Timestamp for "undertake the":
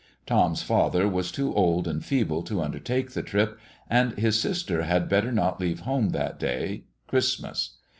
2.63-3.21